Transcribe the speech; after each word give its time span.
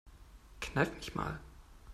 Kneif 0.59 0.95
mich 0.95 1.13
mal. 1.13 1.39